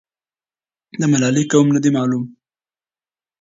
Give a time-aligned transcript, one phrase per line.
[0.99, 2.23] د ملالۍ قوم نه دی معلوم.